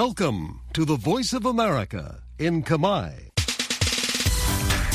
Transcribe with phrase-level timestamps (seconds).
[0.00, 3.08] Welcome to the Voice of America in Kamai.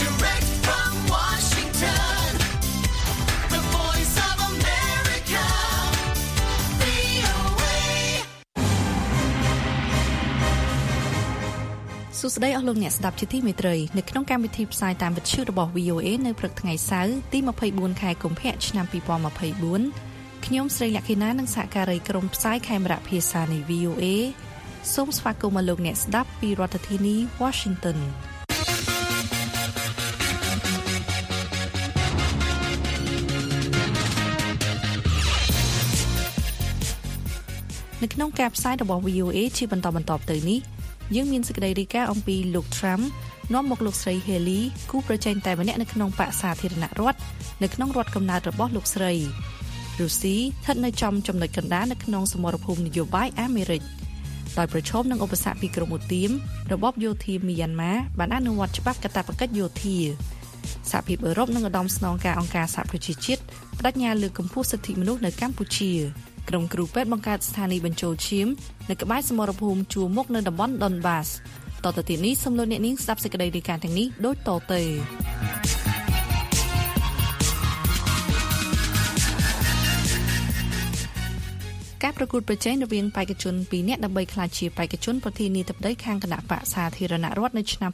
[0.03, 2.25] Direct from Washington,
[3.53, 5.45] the voice of America,
[6.81, 7.77] VOA.
[12.19, 17.39] សួស្តីអស់លោកអ្នកស្ដាប់ជាទីមេត្រីនៅក្នុងកម្មវិធីផ្សាយតាមវិទ្យុរបស់ VOA នៅព្រឹកថ្ងៃសៅរ៍ទី
[17.71, 18.85] 24ខែកុម្ភៈឆ្នាំ
[19.65, 24.05] 2024ខ្ញុំស្រីលក្ខិណានិងសហការីក្រុមផ្សាយខេមរៈភាសានៃ VOA
[24.95, 27.97] សូមស្វាគមន៍មកលោកអ្នកស្ដាប់ពីរដ្ឋធានី Washington
[38.01, 40.59] នៅក្នុងការផ្សាយរបស់ VOA ជាបន្តបន្ទាប់ទៅនេះ
[41.15, 43.03] យើងមានសេចក្តីរាយការណ៍អំពីលោក Trump
[43.53, 44.61] នាំមកលោកស្រី Haley
[44.91, 47.19] គូប្រជែងតែម្នាក់នៅក្នុងបកសាធារណរដ្ឋ
[47.63, 49.13] នៅក្នុងរដ្ឋកំណើតរបស់លោកស្រី
[49.99, 53.83] រុស្ស៊ីស្ថិតនៅចំចំណុចកណ្ដាលនៅក្នុងសមរភូមិនយោបាយអាមេរិក
[54.59, 56.29] ដោយប្រឈមនឹងឧបសគ្គពីក្រមឧទាម
[56.73, 59.97] របបយោធាមីយ៉ាន់ម៉ាបានអនុវត្តច្បាប់កាតព្វកិច្ចយោធា
[60.91, 63.41] សហភាពអឺរ៉ុបនិងឧត្តមស្នងការអង្គការសហប្រជាជាតិ
[63.77, 65.91] បដិញ្ញាលើកកម្ពស់សិទ្ធិមនុស្សនៅកម្ពុជា
[66.49, 68.47] ក្រុមគ្រូពេទ្យបង្កើតស្ថានីយ៍បញ្ចូលឈាម
[68.89, 71.29] នៅក្បែរសមរភូមិជួរមុខនៅតំបន់ Donbass
[71.83, 75.76] តទៅទៀតនេះសូមលោកអ្នកនាងស្ដាប់សេចក្តីរាយការណ៍ទាំងនេះដូចតទៅ
[82.09, 87.91] ការប្រកួតប្រជែងរវាងបេក្ខជន2នាក់ដើម្បីក្លាយជាបេក្ខជនប្រធានាធិបតីខាងគណៈបកសាធារណរដ្ឋនៅឆ្នាំ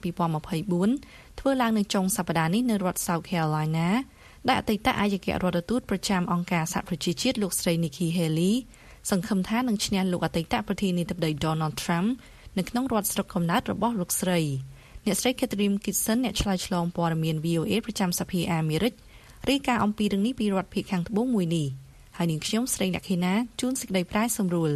[0.63, 3.87] 2024ធ្វើឡើងនៅចុងសប្តាហ៍នេះនៅរដ្ឋ South Carolina
[4.47, 8.53] ដែលអតីតអាយករដ្ឋទូតប្រចាំអង្គការសហប្រជាជាតិលោកស្រី Nikki Haley
[9.09, 12.09] សង្ឃឹមថានឹងឈ្នះលោកអតីតប្រធានាធិបតី Donald Trump
[12.57, 14.39] នៅក្នុងរដ្ឋស្រុកកំណើតរបស់លោកស្រី
[15.05, 18.93] អ្នកស្រី Catherine Kitson អ្នកឆ្លើយឆ្លងព័ត៌មាន VOA ប្រចាំសភាអាមេរិក
[19.49, 21.67] រាយការណ៍អំពីរឿងនេះពីរដ្ឋភាគខាងត្បូងមួយនេះ
[22.17, 24.71] ហើយនាងខ្ញុំស្រីអ្នកខេណាជួនសេចក្តីប្រាយសម្រួល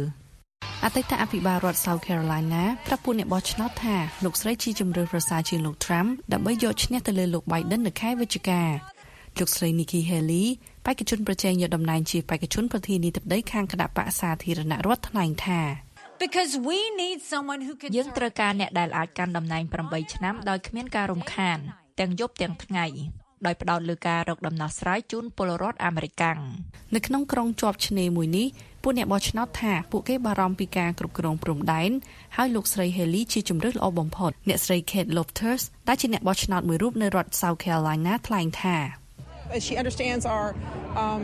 [0.84, 8.62] អតីតអភិបាលរដ្ឋ South Carolina ប្រាប់ពួកអ្នកបោះឆ្នោតថាលោកស្រីជាជំរឿនប្រសើរជាងលោក Trump ដើម្បីយកឈ្នះទៅលើលោក Biden នៅខែវិច្ឆិកា
[9.38, 10.46] លោកស្រី Nikki Haley
[10.86, 15.60] បេក្ខជនប្រជែងយកតំណែងជាបេក្ខជនប្រធានាធិបតីខាងគណៈបកសាធារណរដ្ឋថ្លែងថា
[16.24, 21.58] Because we need someone who can យើងត្រូវការអ្នកដែលអាចកាន់តំណែង8ឆ្នាំដោយគ្មានការរំខាន
[22.00, 22.86] ទាំងយប់ទាំងថ្ងៃ
[23.46, 26.38] ដោយផ្ដោតលើការរកដំណោះស្រាយជូនពលរដ្ឋអាមេរិកាំង
[26.94, 28.46] នៅក្នុងក្រុងជាប់ឆ្នេរមួយនេះ
[28.82, 31.90] ពួកអ្នកបោះឆ្នោតថាពួកគេបារម្ភពីការគ្រប់គ្រងព្រំដែន
[32.36, 38.76] ហើយលោកស្រី Haley ជាជំរឿនល្អបំផុតអ្នកស្រី Kate Loftus ដែលជាអ្នកបោះឆ្នោតមួយរូបនៅរដ្ឋ South Carolina ថ្លែងថា
[39.66, 40.46] she understands our
[41.02, 41.22] um,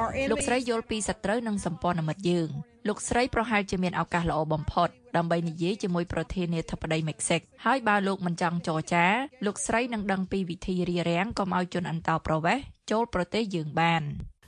[0.00, 0.46] our លោក enemy.
[0.48, 2.50] ស្រីយល់ពីសត្រូវនិងសម្ព័ន្ធមិត្តយើង
[2.88, 9.06] លោកស្រីប្រហែលជាមានឱកាសល្អបំផុតដើម្បីនិយាយជាមួយប្រធានាធិបតីមិចស៊ិកហើយបើលោកមិនចង់ចរចា
[9.46, 14.02] លោកស្រីនឹងដឹងពីវិធីរារាំងកុំឲ្យជនអន្តោប្រវេសន៍ចូលប្រទេសយើងបាន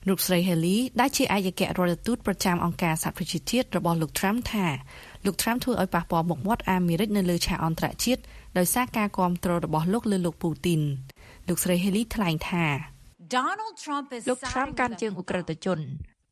[0.08, 4.66] លោកស្រី Haley ដែលជាអាយករដ្ឋទូតប្រចាំអង្គការសហប្រជាជាតិរបស់លោក Trump ថា
[5.26, 8.22] លោក Trump ធ្វើឲ្យប៉ះពាល់មុខមាត់អាមេរិកនៅលើឆាកអន្តរជាតិ
[8.58, 10.82] ដោយសារការគាំទ្ររបស់លោកលើលោកពូទីន
[11.48, 12.64] លោកស្រី Haley ថ្លែងថា
[13.36, 15.80] Donald Trump is លោក Trump siding កាន់ with ជើងអுក្រិតជន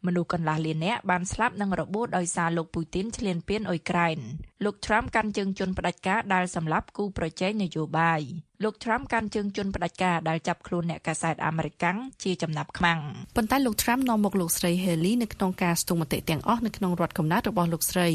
[0.07, 4.19] មនុស្សកន្លះលាននាក់បានស្លាប់និងរបួសដោយសារលោកពូទីនឈ្លានពានអ៊ុយក្រែន
[4.65, 8.21] លោក Trump កាន់ជើងជនផ្ដាច់ការដែលសម្លាប់គូប្រជែងនយោបាយ
[8.65, 12.99] លោក Trump កាន់ជើងជនផ្ដាច់ការដែលចាប់ខ្លួនអ្នកកាសែតអាមេរិកាំងជាចំណាប់ខ្មាំង
[13.37, 18.09] ប៉ុន្តែលោក Trump នាំមកលោកស្រី Haley នៅក្នុងការស្ទង់មតិទាំងអស់នៅក្នុងរដ្ឋកំណើតរបស់លោកស្រី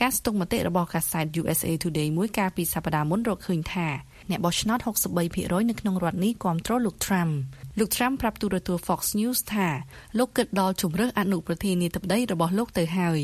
[0.00, 3.88] ការស្ទង់មតិរបស់កាសែត USA Today មួយកាលពីសប្តាហ៍មុនរកឃើញថា
[4.30, 4.78] អ្នកបោះឆ្នោត
[5.24, 7.32] 63%នៅក្នុងរដ្ឋនេះគាំទ្រលោក Trump
[7.78, 9.68] លោក Trump ប្រាប់ទូរទស្សន៍ Fox News ថា
[10.18, 13.22] លោកគិតដល់ជំរើសអនុប្រធានាធិបតីរបស់លោកទៅហើយ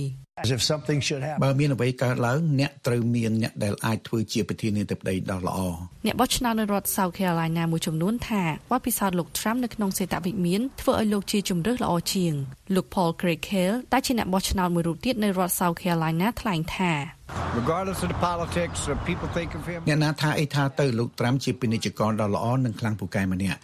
[0.57, 1.43] If something should happen.
[1.45, 5.59] បើមានអ្វីកើតឡើងអ្នកត្រូវមានអ្នកដែលអាចធ្វើជាប្រធានាធិបតីដ៏ល្អ
[6.07, 12.33] អ្នកបោះឆ្នោតនៅរដ្ឋ South Carolina មួយចំនួនថាបទពិសោធន៍លោក Trump នៅក្នុងសេតវិមានធ្វើឲ្យលោកជាជំរើសល្អជាង
[12.75, 16.93] លោក Paul Craig Hale ដែលជាអ្នកបោះឆ្នោតមួយរូបទៀតនៅរដ្ឋ South Carolina ថ្លែងថា
[17.61, 19.81] Regardless of the politics, uh, people think of him.
[19.89, 23.59] អ្នកណាថាអីថាទៅលោកត្រាំជាពាណិជ្ជករដ៏ល្អនិងខ្លាំងពូកែម្នាក់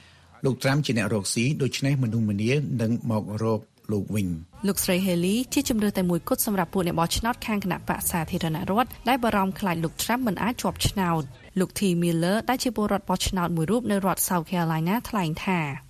[0.45, 3.61] លោកត្រាំជាអ្នករកស៊ីដូច្នេះមនុស្សម្នានឹងមករក
[3.93, 4.29] លោកវិញ
[4.69, 11.23] លោកស្រី Haley ជាជំរឿតែមួយគត់សម្រាប់ពួកអ្នកបោះឆ្នោតខាងគណៈបកសាធារណរដ្ឋដែលបារម្ភខ្លាចលោក Trump មិនអាចជាប់ឆ្នោត
[11.61, 15.86] លោក T Miller ដែលជាពលរដ្ឋបោះឆ្នោតមួយរូបនៅរដ្ឋ South Carolina ថ្លែងថា Everyone thinks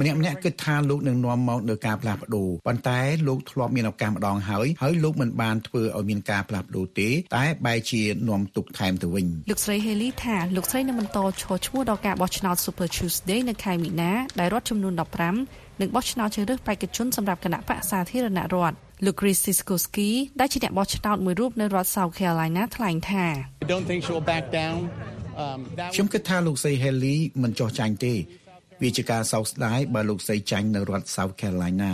[0.00, 14.92] ម្នាក់ម្នាក់គិតថាលោកនឹងនាំមកនៅការផ្លាស់ប្ដូរប៉ុន្តែលោកធ្លាប់មានឱកាសម្ដងហើយហើយលោកមិនបានធ្វើឲ្យមានការផ្លាស់ប្ដូរទេតែបែរជានាំទុកថែមទៅវិញលោកស្រី Haley ថាលោកស្រីនឹងបន្តឈរឈ្មោះដល់ការបោះឆ្នោត Super Tuesday នៅខែមីនាដែលរដ្ឋចំនួន
[15.38, 18.76] 15នឹងបោះឆ្នោតជ្រើសរើសបេក្ខជនសម្រាប់គណៈបកសាធារណរដ្ឋ
[19.06, 20.10] លោក Chris Siskowski
[20.40, 23.24] ដែលជាអ្នកបោះឆ្នោតមួយរូបនៅរដ្ឋ South Carolina ថ្លែងថា
[23.64, 24.78] I don't think she'll back down.
[25.44, 28.14] Um, that ខ្ញុំគិតថាលោកស្រី Haley មិនចោះចាញ់ទេ
[28.82, 31.92] វាជាការសោកស្ដាយបើលោកស្រីចាញ់នៅរដ្ឋ South Carolina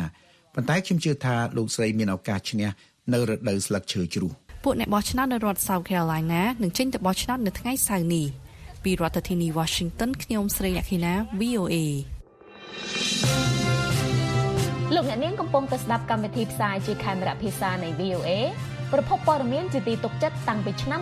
[0.54, 2.68] ប៉ុន្តែខ្ញុំជឿថាលោកស្រីមានឱកាសឈ្នះ
[3.12, 4.34] នៅរដូវស្លឹកឈើជ្រុះប
[4.64, 8.26] ពួកអ្នកបោះឆ្នោតនៅរដ្ឋ South Carolina នឹងចេញទៅបោះឆ្នោតនៅថ្ងៃសៅរ៍នេះ
[8.84, 11.74] ពីរដ្ឋធានី Washington ខ្ញុំស្រីអខិណា VOA
[14.94, 18.30] លោកអ្នកនាងកំពុងតែស្ដាប់កម្មវិធីផ្សាយជាខេមរៈភាសានៃ VOA
[18.92, 21.00] ប្រភពព័ត៌មានជាទីទុកចិត្តតាំងពីឆ្នាំ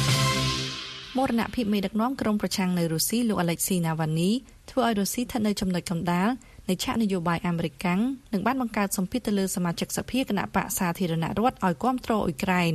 [0.00, 0.03] 1955
[1.18, 4.30] មរណភាពមេដឹកនាំក្រុមប្រឆាំងនៅរុស្ស៊ីលោក Alexei Navalny
[4.70, 6.28] ធ្វើឲ្យរុស្ស៊ីស្ថិតនៅចំណុចកណ្ដាល
[6.68, 7.86] នៃឆាកនយោបាយអាមេរិក
[8.32, 12.72] និងបានបង្កើតសម្ពាធទៅលើសមាជិកសភាគណៈបកសាធារណរដ្ឋឲ្យគាំទ្រអ៊ុយក្រែន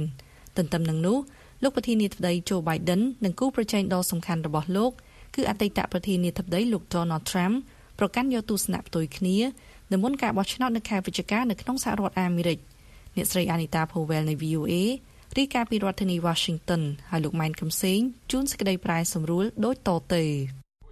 [0.57, 1.17] ទន្ទឹមនឹងនោះ
[1.63, 4.91] លោកប្រធានាធិបតី Joe Biden និងគូប្រជែងដ៏សំខាន់របស់លោក
[5.35, 7.55] គឺអតីតប្រធានាធិបតីលោក Donald Trump
[7.99, 9.37] ប្រកាន់យកទស្សនៈផ្ទុយគ្នា
[9.91, 12.59] នៅមុនការបោះឆ្នោតនៅខែវិច្ឆិកានៅក្នុងសហរដ្ឋអាមេរិក
[13.15, 14.73] អ្នកស្រី Anita Powell នៃ VOA
[15.37, 17.99] រីកាពីរដ្ឋធានី Washington ហើយលោកម៉ែនកំសែង
[18.31, 20.23] ជួនសេចក្តីប្រាយសម្រួលដូចតទៅ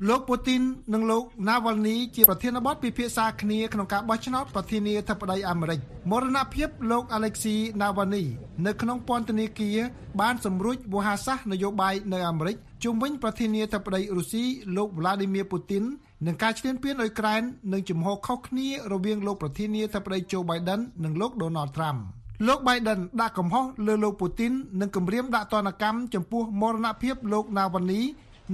[0.10, 0.62] លោកពូទីន
[0.94, 5.80] និងលោកណាវ៉ាល់នីជាប្រធានបទពិភាក្សាគ្នាក្នុងការបោះឆ្នោតប្រធានាធិបតីអាមេរិក
[6.12, 8.24] មរណភាពលោកអាឡែកស៊ីណាវ៉ានី
[8.66, 9.78] នៅក្នុងពន្ធនាគារ
[10.22, 14.44] បានសម្រួចវោហារសាស្ត្រនយោបាយនៅអាមេរិកជុំវិញប្រធានាធិបតីរុស្ស៊ី
[14.78, 15.83] លោកវ្លាឌីមៀពូទីន
[16.25, 17.42] និងការឈ្លានពានអ៊ុយក្រែន
[17.74, 22.00] និងជំហរខុសគ្នារវាងលោកប្រធានាធិបតីโจ Biden និងលោក Donald Trump
[22.45, 28.01] លោក Biden ដាក់កំហុសលើលោកពូទីននិងគម្រាមដាក់ទណ្ឌកម្មចំពោះមរណភាពលោកណាវ៉ានី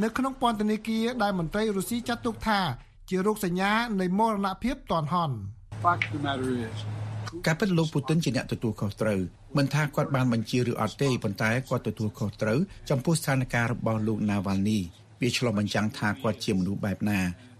[0.04, 2.60] នៅក្នុងពន្ធនាគារដែលមន្ត្រីរុស្ស៊ីចាត់ទុកថា
[3.10, 3.72] ជារោគសញ្ញា
[4.02, 5.36] នៃមរណភាពតនហន់
[7.46, 9.20] ការពិតលោកពូទិនជាអ្នកទទួលខុសត្រូវ
[9.58, 12.60] មិនថាគាត់បានបញ្ជាឬអត់ទេប៉ុន្តែគាត់ទទួលខុសត្រូវ
[12.90, 14.80] ចំពោះស្ថានភាពរបស់លោកណាវ៉ាល់នី
[15.22, 17.20] វាឆ្លុះបញ្ចាំងថាគាត់ជាមនុស្សបែបណា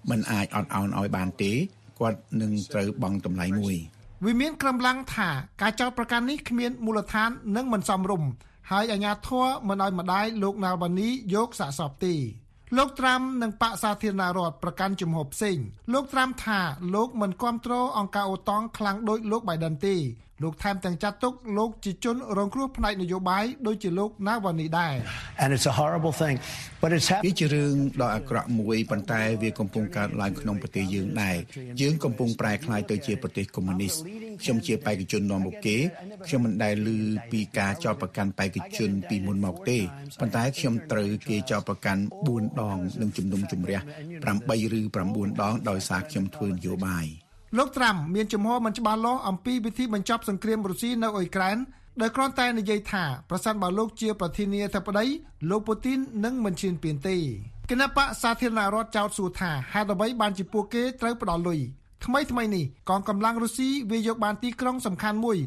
[0.10, 1.52] មិនអាចអត់ឱនឲ្យបានទេ
[2.00, 3.76] គាត់នឹងត្រូវបង់តម្លៃមួយ
[4.26, 5.30] វាមានក្រំឡាំងថា
[5.62, 8.30] ការចោទប្រកាន់នេះគ្មានមូលដ្ឋាននិងមិនសមរម្យ
[8.72, 12.16] ហើយអាជ្ញាធរមិនឲ្យម្ដាយលោកណាល់បានីយកសាកសពទេ
[12.78, 15.58] លោកត្រាំនិងបកសាធារណរដ្ឋប្រកាន់ជំហរផ្សេង
[15.94, 16.60] លោកត្រាំថា
[16.96, 19.96] លោកមិនគ្រប់គ្រងអង្គការអូតង់ខ្លាំងដោយលោក Biden ទេ
[20.42, 24.94] លោកថែមទាំងចាត់ទុកលោកជាជនរងគ្រោះផ្នែកនយោបាយដូចជាលោក Nawalny ដែរ
[25.44, 26.36] And it's a horrible thing.
[26.82, 27.38] But it's វា happening.
[27.40, 31.36] ជារឿងដ៏អាក្រក់មួយប៉ុន្តែវាកំពុងកើតឡើងក្នុងប្រទេសយើងដែរ
[31.82, 33.94] យើងកំពុងប្រែក្លាយទៅជាប្រទេសកុម្មុយនីស
[34.42, 35.78] ខ្ញុំជាបេក្ខជននាំមុខគេ
[36.28, 36.98] ខ្ញុំមិនដែលឮ
[37.32, 39.78] ពីការចោទប្រកាន់បេក្ខជនពីមុនមកទេ
[40.20, 42.02] ប៉ុន្តែខ្ញុំត្រូវគេចោទប្រកាន់
[42.32, 43.80] 4ដងនិងជំនុំជម្រះ
[44.24, 47.08] 8ឬ9ដងដោយសារខ្ញុំធ្វើនយោបាយ
[47.58, 51.58] លោកត្រាំមានជំហរមិនច្បាស់លាស់អំពីវិធីបញ្ចប់សង្គ្រាមរុស្ស៊ីនៅអ៊ុយក្រែន
[52.02, 55.06] ដោយគ្រាន់តែនិយាយថាប្រសិនបើលោកជាប្រធានាធិបតី
[55.50, 57.18] លោកពូទីននឹងមិនឈានពានទេ
[57.70, 61.60] គណៈបកសាធារណរដ្ឋចោទសួរថាហេតុអ្វីបានជាពួកគេត្រូវផ្ដល់លុយ
[62.06, 65.38] ថ្មីថ្មីនេះកងកម្លាំងរុស្ស៊ីវាយកបានទីក្រុងសំខាន់មួយ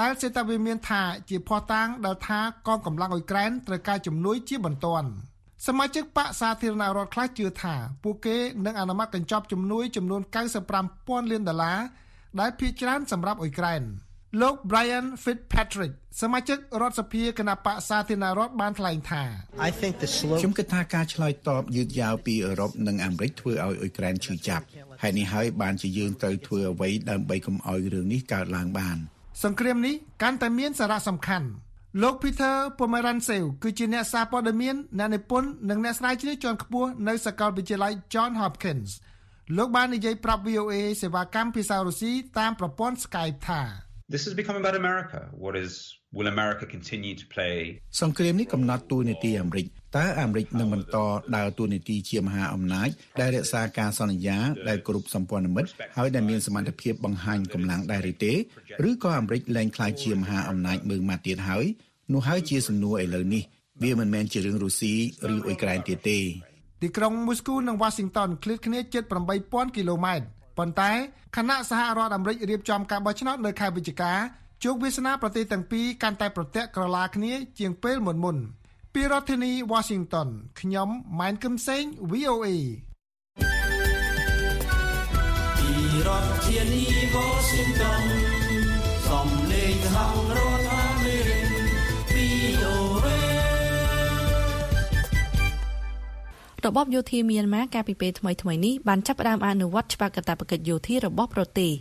[0.00, 5.08] ដែលសេតាវិមានថាជាភ័ស្តុតាងដែលថាកងកម្លាំងអ៊ុយក្រែនត្រូវការជំនួយជាបន្ទាន់
[5.66, 7.74] សមាជិកបកសាធារណរដ្ឋខ្លះជឿថា
[8.04, 10.22] ពួកគេនឹងអនុម័តកញ្ចប់ជំនួយចំនួន
[10.76, 11.78] 95,000លានដុល្លារ
[12.40, 13.82] ដែលភាគច្រើនសម្រាប់អ៊ុយក្រែន
[14.42, 19.22] លោក Brian Fitzpatrick សមាជិករដ្ឋសភាគណៈបកសាធារណរដ្ឋបានថ្លែងថា
[19.68, 24.64] I think the slow ខ្ញុំគិតថាការឆ្លើយតបយឺតយ៉ាវពីអឺរ៉ុបនិងអាមេរិកធ្វើឲ្យអ៊ុយក្រែនឈឺចាប់
[25.02, 28.96] ហើយនេះហើយបានជាយើងត្រូវធ្វើអ្វីដើម្បីកុំឲ្យរឿងនេះកើតឡើងបាន
[29.44, 31.48] សង្គ្រាមនេះកាន់តែមានសារៈសំខាន់
[32.02, 38.90] លោក Peter Pomerantsev គឺជាអ្នកសារព័ត៌មានអ្នកនិពន្ធនិងអ្នកស្រាវជ្រាវជាន់ខ្ពស់នៅសាកលវិទ្យាល័យ John Hopkins
[39.56, 43.62] លោកបាននិយាយប្រាប់ VOA សេវាកម្មភាសារុស្ស៊ីតាមប្រព័ន្ធ Skype ថា
[44.14, 45.20] This has become about America.
[45.44, 45.72] What is
[46.16, 47.56] will America continue to play
[48.00, 49.66] សង្គ្រាមនេះកំណត់តួនាទីអាមេរិក
[49.96, 50.96] តើអាមេរិកនឹងបន្ត
[51.36, 52.88] ដើរតួនាទីជាមហាអំណាច
[53.20, 58.32] ដែលរក្សាការសន្យាដែលគ្រប់សម្ព័ន្ធមិត្តហើយដែលមានសមត្ថភាពបង្ហាញកម្លាំងដែរឬទេ
[58.88, 61.64] ឬក៏អាមេរិកលែងក្លាយជាមហាអំណាចមើងម៉ាត់ទៀតហើយ
[62.12, 63.42] នោះហើយជាសំណួរឥឡូវនេះ
[63.82, 64.94] វាមិនមែនជារឿងរុស្ស៊ី
[65.34, 66.18] ឬអ៊ុយក្រែនទៀតទេ
[66.82, 69.02] ទីក្រុងមូស្គូនិង Washington ឃ្លាតគ្នាជិត
[69.40, 70.24] 8000គីឡូម៉ែត្រ
[70.58, 70.92] ប៉ុន្តែ
[71.36, 74.12] គណៈសហរដ្ឋអាមេរិករៀបចំការបោះឆ្នោតនៅខែវិច្ឆិកា
[74.64, 78.36] ជោគវាសនាប្រទេសទាំងពីរកាន់តែប្រទាក់ក្រឡាគ្នាជាងពេលមុនមុន
[78.94, 80.28] ពីរដ្ឋធានី Washington
[80.60, 82.48] ខ្ញុំម៉ែនកឹមសេង VOA
[85.58, 85.70] ពី
[86.06, 86.84] រដ្ឋធានី
[87.16, 88.02] Washington
[89.08, 89.96] សំលេងសហ
[90.36, 91.46] រដ្ឋអាមេរិក
[92.12, 93.08] VOA
[96.64, 101.72] របបយោធាមីយ៉ាន់ម៉ាកាលពីពេលថ្មីៗនេះបានចាប់ផ្ដើមអនុវត្តច្បាប់កាតព្វកិច្ចយោធារបស់ប្រទេស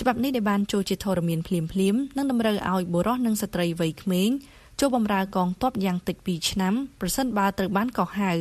[0.00, 4.30] ច្បាប់នេះដែលបានចូលជាធរមានភ្លាមភ្លាមៗនិងតម្រូវឲ្យបុរសនិងស្ត្រីវ័យក្មេង
[4.80, 8.32] ចូលបម្រើកងទ័ពយ៉ាងតិច2ឆ្នាំប្រសិនបើត្រូវបានកោះហៅ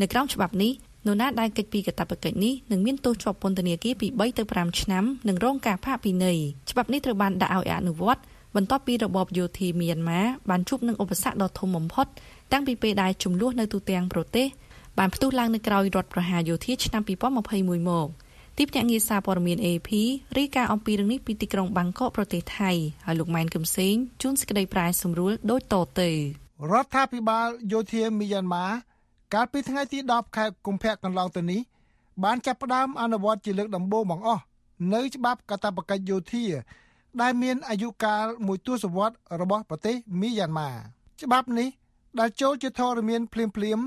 [0.00, 0.72] នៅក្រោមច្បាប់នេះ
[1.06, 6.38] នរណាដែលកិច្ចពីកាតព្វកិច្ចនេះនឹងមានទោសជាប់ពន្ធនាគារពី3ទៅ5ឆ្នាំនិងរងការផាកពិន័យ
[6.70, 8.22] ច្បាប់នេះត្រូវបានដាក់ឲ្យអនុវត្ត
[8.56, 12.06] បន្ទាប់ពីរបបយោធាមីយ៉ាន់ម៉ាបានជួបនឹងឧបសគ្គដ៏ធំបំផុត
[12.52, 14.46] តាំងពីពេលដែលចំនួននៅទូទាំងប្រទេស
[14.98, 18.08] បានផ្ទុះឡើងនៅក្រោយរដ្ឋប្រហារយោធាឆ្នាំ2021មក
[18.60, 19.90] ទីភ្នាក់ងារសារព័ត៌មាន AP
[20.38, 22.70] រាយការណ៍អំពីរឿងនេះពីទីក្រុងបាងកកប្រទេសថៃ
[23.04, 26.10] ហើយលោកម៉ែនកឹមសេងជួនសេចក្តីប្រែសម្រួលដូចតទៅ
[26.72, 28.66] រដ្ឋាភិបាលយោធាមីយ៉ាន់ម៉ា
[29.34, 31.60] កាលពីថ្ងៃទី10ខែកុម្ភៈកន្លងទៅនេះ
[32.24, 34.42] បានចាប់ផ្ដើមអនុវត្តជាលើកដំបូងបង្អស់
[34.94, 36.44] នៅច្បាប់កាតព្វកិច្ចយោធា
[37.22, 40.70] ដែលមានអាយុកាលមួយទសវត្សរ៍របស់ប្រទេសមីយ៉ាន់ម៉ា
[41.22, 41.68] ច្បាប់នេះ
[42.20, 43.78] ដែលចូលជាធរមានភ្លាមភ្លាម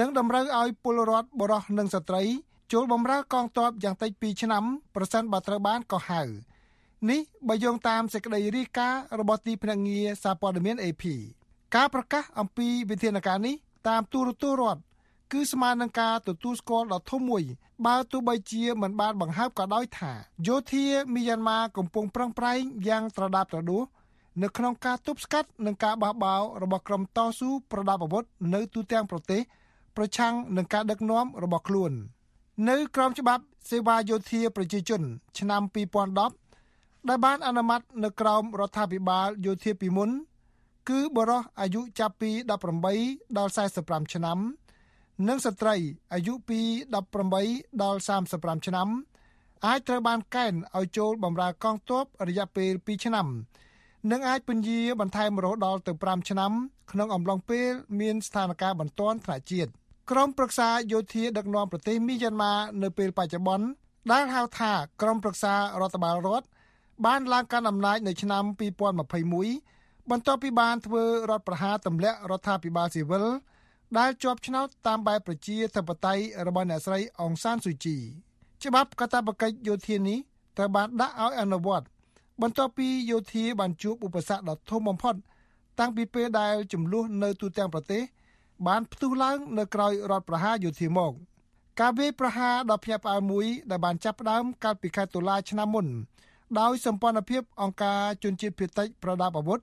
[0.00, 2.22] និងតម្រូវឲ្យពលរដ្ឋបរោះនិងស្ត្រី
[2.72, 6.22] ចូលបម្រើកងទ័ពយ៉ាងតិច2ឆ្នាំប្រសិនបើត្រូវបានកោះហៅ
[7.10, 11.04] នេះបើយោងតាមសេចក្តីរាយការណ៍របស់ទីភ្នាក់ងារសារព័ត៌មាន AP
[11.74, 13.54] ការប្រកាសអំពីវិធានការនេះ
[13.88, 14.82] តាមទូរទស្សន៍រដ្ឋ
[15.32, 17.42] គឺស្មើនឹងការទទួលស្គាល់ដ៏ធំមួយ
[17.86, 20.12] បើទោះបីជាមិនបានបង្ហើបក៏ដោយថា
[20.46, 23.84] យោធាមីយ៉ាន់ម៉ាកំពុងប្រឹងប្រែងយ៉ាងត្រដាបត្រដួស
[24.42, 29.40] នៅក្នុងការទប់ស្កាត់និងការបះបោររបស់ក្រុមតស៊ូប្រដាប់អាវុធនៅទូទាំងប្រទេស
[29.96, 31.92] ប្រឆាំងនឹងការដឹកនាំរបស់ខ្លួន
[32.64, 35.02] នៅក្រមច្បាប់សេវាយោធាប្រជាជន
[35.38, 35.62] ឆ្នាំ
[36.34, 40.10] 2010ដែលបានអនុម័តនៅក្រោមរដ្ឋាភិបាលយោធាពីមុន
[40.88, 42.30] គឺបរិះអាយុចាប់ពី
[42.84, 44.38] 18ដល់45ឆ្នាំ
[45.28, 45.76] និងស្ត្រី
[46.12, 46.60] អាយុពី
[47.22, 48.00] 18ដល់
[48.32, 48.88] 35ឆ្នាំ
[49.66, 53.26] អាចត្រូវបានកេណ្ឌឲ្យចូលបម្រើកងទ័ពរយៈពេល2ឆ្នាំ
[54.10, 56.52] និងអាចពន្យាបន្ថែមរហូតដល់ទៅ5ឆ្នាំ
[56.92, 57.70] ក្នុងអំឡុងពេល
[58.00, 59.70] មានស្ថានភាពបន្ទាន់ថ្នាក់ជាតិ
[60.10, 63.66] ក្រុមប្រឹក្សាយោធាដឹកនាំប្រទេសមីយ៉ាន់ម៉ានៅពេលបច្ចុប្បន្ន
[64.12, 64.72] ដែលហៅថា
[65.02, 66.46] ក្រុមប្រឹក្សារដ្ឋបាលរដ្ឋ
[67.06, 68.44] បានឡើងកាន់អំណាចនៅឆ្នាំ
[69.46, 73.26] 2021បន្ទាប់ពីបានធ្វើរដ្ឋប្រហារទម្លាក់រដ្ឋាភិបាលស៊ីវិល
[73.98, 77.96] ដែលជាប់ឆ្នោតតាមបែបប្រជាធិបតេយ្យរបស់អ្នកស្រីអងសានស៊ូជី
[78.64, 80.18] ច្បាប់កាតព្វកិច្ចយោធានេះ
[80.56, 81.86] ត្រូវបានដាក់ឲ្យអនុវត្ត
[82.42, 85.14] បន្ទាប់ពីយោធាបានជួបឧបសគ្គដ៏ធំបំផុត
[85.78, 88.02] តាំងពីពេលដែលចំនួននៅទូទាំងប្រទេស
[88.66, 91.12] បានផ្ទុះឡើងនៅក្រោយរដ្ឋប្រហារយោធាមក
[91.80, 95.86] ការវាយប្រហារដ៏ភ្ញាក់ផ្អើលមួយដែលបានចាប់ផ្ដើមកាលពីខែតុលាឆ្នាំមុន
[96.60, 99.60] ដោយសម្ព័ន្ធភាពអង្គការជនជាតិភៀតតិចប្រដាប់អាវុធ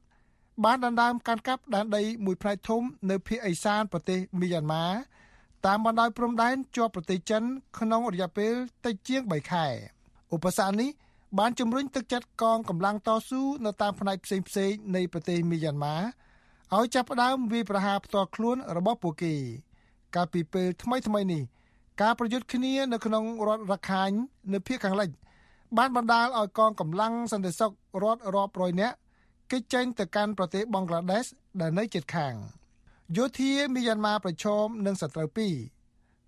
[0.63, 4.85] បានដណ្ដើមកាន់កាប់ដែនដីមួយផ្នែកធំនៅភាគឦសានប្រទេសមីយ៉ាន់ម៉ា
[5.65, 7.43] តាមបណ្ដោយព្រំដែនជាប់ប្រទេសចិន
[7.79, 8.53] ក្នុងរយៈពេល
[8.85, 9.65] តិចជាង3ខែ
[10.33, 10.89] ឧបសគ្គនេះ
[11.39, 15.95] បានជំរុញទឹកចិត្តកងកម្លាំងតស៊ូនៅតាមផ្នែកផ្សេងៗនៃប្រទេសមីយ៉ាន់ម៉ា
[16.77, 19.33] ឲ្យចាប់ផ្ដើមវាយប្រហារផ្ទាល់ខ្លួនរបស់ពួកគេ
[20.15, 21.43] កាលពីពេលថ្មីថ្មីនេះ
[22.01, 24.09] ការប្រយុទ្ធគ្នានៅក្នុងរដ្ឋរខាញ
[24.53, 25.09] នៅភូមិខាងលិច
[25.77, 27.71] បានបណ្ដាលឲ្យកងកម្លាំងសន្តិសុខ
[28.03, 28.95] រដ្ឋរាប់រយនាក់
[29.51, 31.25] គេចចេញទៅកាន់ប្រទេសបង់ក្លាដេស
[31.61, 32.33] ដែលនៅជិតខាង
[33.17, 35.55] យោធាមីយ៉ាន់ម៉ាប្រឈមនឹងសត្រូវពីរ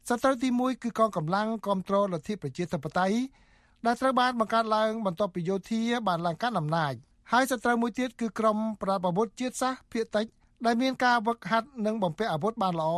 [0.10, 3.18] សត្រូវទី1គឺកងកម្លាំងគ្រប់គ្រងលទ្ធិប្រជាធិបតេយ្យ
[3.86, 6.94] ដែលត្រូវបានបង្កើតឡើងបន្ទាប់ពីយោធាបានឡើងកាន់អំណាច
[7.32, 10.26] ហើយសត្រូវមួយទៀតគឺក្រុមប្រដាប់អាវុធជាតិសាសន៍ភៀតតិច
[10.66, 12.94] ដែលមានការវឹកហាត់និងបំពាក់អាវុធបានល្អ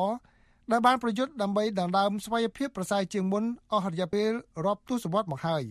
[0.72, 3.44] ដែលបានប្រយុទ្ធដើម្បីដណ្ដើមស្វ័យភាពប្រសើរជាងមុន
[3.74, 4.32] អស់រយៈពេល
[4.66, 5.64] រាប់ទសវត្សរ៍មកហើយ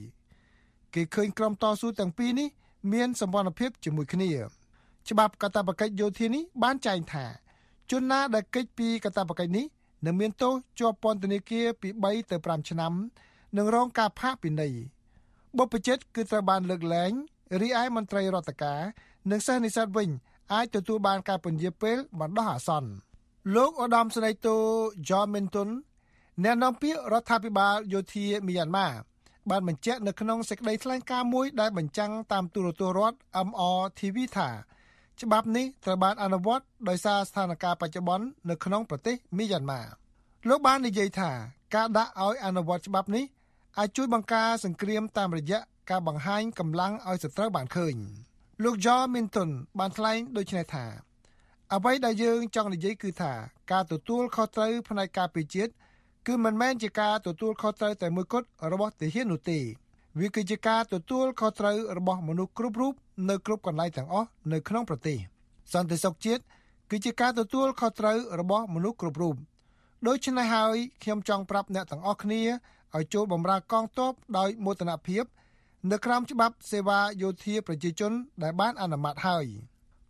[0.94, 2.48] គេឃើញក្រុមតស៊ូទាំងពីរនេះ
[2.92, 4.30] មានសម្ព័ន្ធភាពជាមួយគ្នា
[5.08, 7.25] ច្បាប់កាតព្វកិច្ចយោធានេះបានចែងថា
[7.90, 9.66] ជនណាដែលកិច្ចពីកាតព្វកិច្ចនេះ
[10.06, 12.92] នឹងមានទោសជាប់ពន្ធនាគារពី3ទៅ5ឆ្នាំ
[13.56, 14.75] និងរងការផាកពិន័យ
[15.58, 17.12] បុព្វជិតគឺត្រូវបានលើកលែង
[17.61, 18.81] រីឯមន្ត្រីរដ្ឋការ
[19.31, 20.11] និងសិស្សនិស្សិតវិញ
[20.53, 22.91] អាចទទួលបានការពន្យាពេលបណ្ដោះអាសន្ន
[23.55, 24.57] លោកឧត្តមស្នេហ៍តូ
[25.09, 25.71] John Minton
[26.45, 28.88] អ្នកនាំពាក្យរដ្ឋាភិបាលយោធាមីយ៉ាន់ម៉ា
[29.50, 34.49] បានបញ្ជាក់នៅក្នុងសេចក្តីថ្លែងការណ៍មួយដែលបញ្ចាំងតាមទូរទស្សន៍រដ្ឋ MRTV ថា
[35.21, 39.81] ច្បាប់នេះត្រូវបានអនុវត្តដោយសារស្ថានភាពបច្ចុប្បន្ននៅក្នុងប្រទេសមីយ៉ាន់ម៉ា
[40.49, 41.31] លោកបាននិយាយថា
[41.75, 43.25] ការដាក់ឲ្យអនុវត្តច្បាប់នេះ
[43.79, 47.95] អាចជួយបង្ការសង្គ្រាមតាមរយៈ ការបង្ហាញកម្លាំងឲ្យសត្រូវបានឃើញ
[48.64, 50.85] លោក John Minton បានថ្លែងដូចនេះថា
[51.73, 53.33] អ្វីដែលយើងចង់និយាយគឺថា
[53.73, 55.73] ការទទួលខុសត្រូវផ្នែកការពារជាតិ
[56.26, 59.59] គឺមិនមែនជាការទទួលខុសត្រូវតែមួយគត់របស់ទាហាននោះទេ
[60.19, 62.95] វាគឺជាការទទួលខុសត្រូវរបស់មនុស្សគ្រប់រូប
[63.28, 65.19] នៅគ្រប់កន្លែងទាំងអស់នៅក្នុងប្រទេស
[65.73, 66.43] សន្តិសុខជាតិ
[66.90, 69.37] គឺជាការទទួលខុសត្រូវរបស់មនុស្សគ្រប់រូប
[70.07, 72.43] ដូច្នេះហើយខ្ញុំចង់ប្រាប់អ្នកទាំងអស់គ្នា
[72.97, 75.25] ឲ្យចូលបម្រើកងទ័ពដោយមោទនភាព
[75.90, 79.47] នៅក្រោមច្បាប់សេវាយោធាប្រជាជនដែលបានអនុម័តហើយ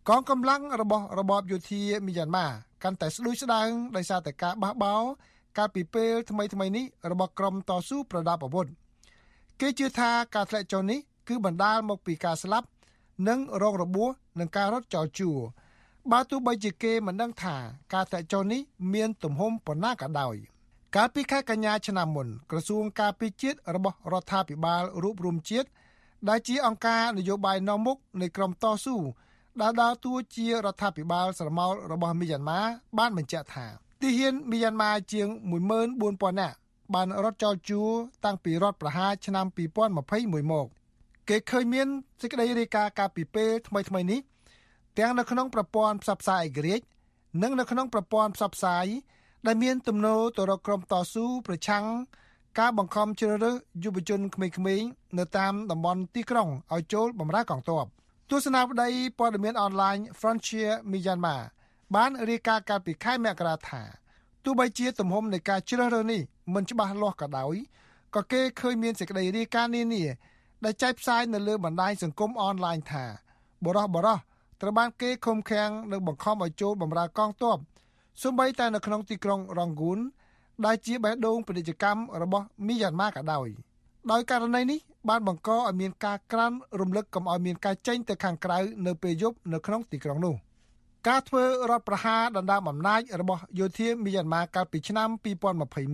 [0.09, 2.47] កងកម្លាំងរបស់របបយោធាមីយ៉ាន់ម៉ា
[2.83, 5.03] កាន់តែស្ដួយស្ដាងដោយសារតែការបះបោរ
[5.57, 8.67] កាលពីពេលថ្មីថ្មីនេះរបស់ក្រុមតស៊ូប្រដាប់អាវុធ
[9.59, 12.67] គេជឿថាការធ្លាក់ចុះនេះគឺបណ្ដាលមកពីការស្លាប់
[13.27, 14.09] និងរងរបួស
[14.39, 15.37] នឹងការរត់ចោលជួរ
[16.11, 17.55] បើទោះបីជាគេមិនដឹងថា
[17.93, 18.61] ការធ្លាក់ចុះនេះ
[18.93, 20.35] មានទំហំប៉ុណ្ណាក៏ដោយ
[20.95, 25.67] កាលពីខែកញ្ញាឆ្នាំមុនក្រសួងការពារជាតិរបស់រដ្ឋាភិបាលរួបរวมជាតិ
[26.29, 28.97] ដែលជាអង្គការនយោបាយនាំមុខនៃក្រមតស៊ូ
[29.61, 32.61] ដែលដើរតួជារដ្ឋាភិបាលស្រមោលរបស់មីយ៉ាន់ម៉ា
[32.97, 33.65] បានបញ្ជាក់ថា
[34.01, 35.27] ទាហានមីយ៉ាន់ម៉ាជាង
[35.85, 36.55] 14000នាក់
[36.93, 37.89] បានរត់ចោលជួរ
[38.25, 39.45] តាំងពីរដ្ឋប្រហារឆ្នាំ
[39.93, 40.67] 2021មក
[41.29, 41.87] គេឃើញមាន
[42.21, 44.19] សេចក្តីរាយការណ៍កាលពីពេលថ្មីថ្មីនេះ
[44.97, 46.85] ទាំងនៅក្នុងប្រព័ន្ធផ្សព្វផ្សាយឯករាជ្យ
[47.41, 48.85] និងនៅក្នុងប្រព័ន្ធផ្សព្វផ្សាយ
[49.45, 51.85] ដែលមានទំនោរទៅរកក្រុមតស៊ូប្រឆាំង
[52.59, 57.85] ការបង្ខំជ្រើសរើសយុវជនក្មេងៗនៅតាមតំបន់ទីក្រុងឲ្យចូលបម្រើកងទ័ព
[58.29, 61.41] ទស្សនាវដ្តីព័ត៌មានអនឡាញ Frontier Myanmar
[61.95, 63.81] បានរាយការណ៍កាលពីខែមករាថា
[64.43, 66.21] ទោះបីជាទំហំនៃការជ្រើសរើសនេះ
[66.53, 67.55] មិនច្បាស់លាស់ក៏ដោយ
[68.15, 70.03] ក៏គេឃើញមានសេចក្តីរាយការណ៍នានា
[70.65, 73.05] ដែលចែកផ្សាយនៅលើបណ្ដាញសង្គមអនឡាញថា
[73.65, 74.19] បរោះបរោះ
[74.61, 77.57] ត្រូវបានគេឃុំឃាំងនិងបង្ខំឲ្យចូលបម្រើកងទ័ព
[78.21, 79.99] សូម្បីតែនៅក្នុងទីក្រុងរងគូន
[80.65, 83.47] ដែលជាបេះដូងពាណិជ្ជកម្មរបស់មីយ៉ាន់ម៉ាក៏ដោយ
[84.11, 90.35] ដោយករណីនេះបានបង្កឲ្យមានការក្រានរំលឹកកុំឲ្យមានការចេញទៅខាងក្រៅនៅពេលយប់នៅក្នុងទីក្រុងនោះ
[91.07, 95.09] ការធ្វើរដ្ឋប្រហារដណ្ដើមអំណាចរបស់យោធាមីយ៉ាន់ម៉ាកាលពីឆ្នាំ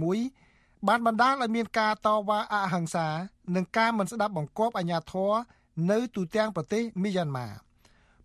[0.01, 3.07] 2021បានបណ្ដាលឲ្យមានការតវ៉ាអហិង្សា
[3.55, 5.31] និងការមិនស្ដាប់បង្គាប់អាជ្ញាធរ
[5.91, 7.47] នៅទូទាំងប្រទេសមីយ៉ាន់ម៉ា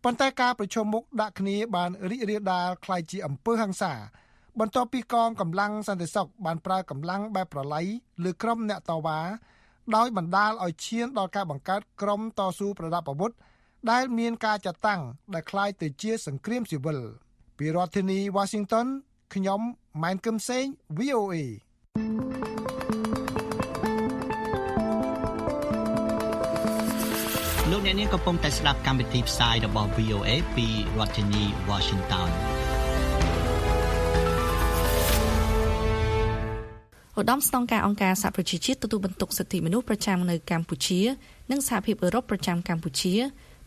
[0.04, 3.94] ប៉ុន្តែការប្រជុំមុខដាក់គ្នាបានរីករាលដាលคล้ายជាអំពើហិង្សា
[4.60, 7.86] បន្ទាប់ពីកងកម្លាំងសន្តិសុខបានប្រើកម្លាំងបែបប្រឡ័យ
[8.24, 9.20] លើក្រុមអ្នកតវ៉ា
[9.96, 13.32] ដោយបណ្ដាលឲ្យឈានដល់ការបង្កើតក្រុមតស៊ូប្រដាប់អាវុធ
[13.92, 15.02] ដែលមានការចាត់តាំង
[15.34, 17.00] ដែលคล้ายទៅជាសង្គ្រាមស៊ីវិល
[17.58, 18.88] ពីរដ្ឋធានី Washington
[19.34, 19.62] ខ្ញុំ
[20.04, 20.66] ម៉ែនកឹមសេង
[20.98, 21.36] VOA
[27.79, 30.67] លោកអ្នកនាងកំពុងតែស្ដាប់កម្មវិធីផ្សាយរបស់ VOA ពី
[30.99, 32.29] រដ្ឋធានី Washington
[37.19, 41.01] ឧត្តមស្នងការអង្គការសហប្រជាជាតិទទួលបន្ទុកសិទ្ធិមនុស្សប្រចាំនៅកម្ពុជា
[41.51, 43.15] និងសហភាពអឺរ៉ុបប្រចាំកម្ពុជា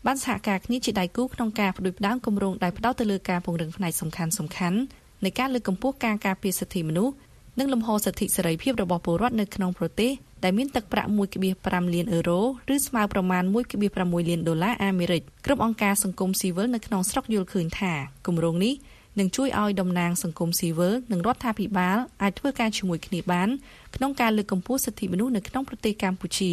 [0.06, 4.78] បានសហការគ្នាជាដៃគូក្នុងការផ្ដួចផ្ដើមគម្រោងដែលផ្ដោតទៅលើការពង្រឹងផ្នែកសំខាន់សំខាន់
[5.24, 7.14] នៃការលើកកម្ពស់ការការពារសិទ្ធិមនុស្ស
[7.58, 10.12] និងលំហសិទ្ធិសេរីភាពរបស់ពលរដ្ឋនៅក្នុងប្រទេស
[10.44, 11.10] ដែលមានទឹកប្រាក់
[11.50, 12.40] 1.5លានអឺរ៉ូ
[12.74, 13.42] ឬស្មើប្រមាណ
[13.84, 17.92] 1.6លានដុល្លារអាមេរិកក្រុមអង្គការសង្គមស៊ីវិលនៅក្នុងស្រុកយល់ឃើញថា
[18.26, 18.74] គម្រោងនេះ
[19.18, 23.48] នឹងជួយឲ្យតំណាងសង្គមស៊ីវិលនិងរដ្ឋាភិបាលអាចធ្វើការជាមួយគ្នាបាន
[23.96, 26.52] ក្នុងការលើកកម្ពស់សិទ្ធិមនុស្សនៅក្នុងប្រទេសកម្ពុជា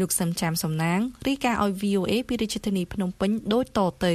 [0.00, 4.14] លោកសឹមចាមសំណាងរីកាឲ្យ VOA ពីរាជធានីភ្នំពេញដូចតទៅ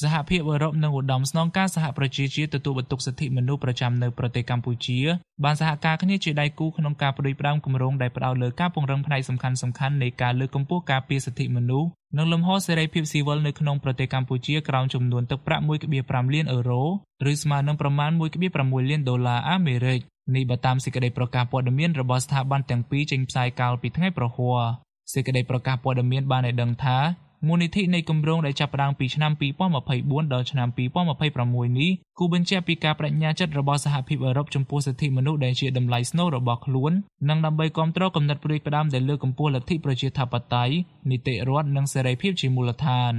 [0.00, 4.98] សហភាពអឺរ៉ុបនិងឧត្តមស្នងការសហប្រជាជាតិទទួលបន្ទុកសិទ្ធិមនុស្សប្រចាំនៅប្រទេសកម្ពុជា
[5.44, 15.62] បានសហការគ្នាជាដៃគូក្នុងការផ្ដួចផ្ដើមគម្រោងដែលផ្ដោតលើការពង្រឹងផ្នែកសំខាន់ៗនៃការលើកកម្ពស់ការពារសិទ្ធិមនុស្សនិងលំហសេរីភាពស៊ីវិលនៅក្នុងប្រទេសកម្ពុជាក្រោមចំនួនទឹកប្រាក់
[15.98, 16.82] 1.5លានអឺរ៉ូ
[17.30, 18.10] ឬស្មើនឹងប្រមាណ
[18.50, 20.00] 1.6លានដុល្លារអាមេរិក
[20.34, 24.60] នេះបើតាមសេចក្តីប្រកាសព័ត៌មានរបស់ស្ថាប័នទាំងពីរចេញផ្សាយកាលពីថ្ងៃប្រហ័ស
[25.12, 26.98] សេចក្តីប្រកាសព័ត៌មានបានឲ្យដឹងថា
[27.46, 29.32] មូលនិធិនៃគម្រោងដែលចាប់ផ្ដើមពីឆ្នាំ
[29.82, 30.68] 2024ដល់ឆ្នាំ
[31.24, 36.92] 2026នេះគូបញ្ជាក់ពីការបដិញ្ញាចិត្តរបស់សហភាពអឺរ៉ុបចំពោះសិទ្ធិមនុស្សដែលជាតម្លៃស្នូលរបស់ខ្លួន
[37.28, 40.74] និងដើម្បីគ្រប់គ្រងកំណត់ព្រួយផ្ដាំដែលលើកកម្ពស់លទ្ធិប្រជាធិបតេយ្យ
[41.10, 43.14] នីតិរដ្ឋនិងសេរីភាពជាមូលដ្ឋាន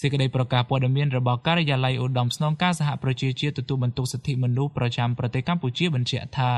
[0.00, 6.52] សេចក្តីប្រកាសព័ត៌មានរបស់ការិយាល័យឧត្តមស្នងការសហប្រជាជាតិទទួលបន្ទុកសិទ្ធិមនុស្សប្រចាំប្រទេសកម្ពុជាបញ្ជាក់ថា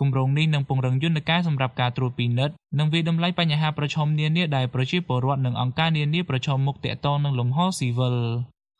[0.00, 8.16] គម្រោងនេះនឹងពង្រឹងយន្តការសម្រាប់ការត្រួតពិនិត្យ និងវិដំឡៃបញ្ហាប្រឈមនានាដែលប្រជាពលរដ្ឋនិងអង្គការនានាប្រឈមមុខទាក់ទងនឹងលំហស៊ីវិល